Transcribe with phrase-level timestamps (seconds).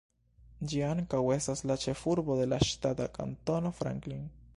[0.69, 4.25] Ĝi ankaŭ estas la ĉefurbo de la ŝtata Kantono Franklin.